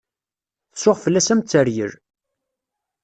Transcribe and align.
Tsuɣ 0.73 0.97
fell-as 1.03 1.27
am 1.33 1.41
teryel. 1.43 1.93